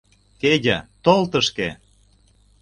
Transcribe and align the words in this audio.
Федя, 0.39 0.77
тол 1.03 1.23
тышке! 1.31 1.69